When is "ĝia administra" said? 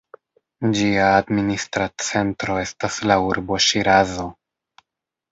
0.77-1.85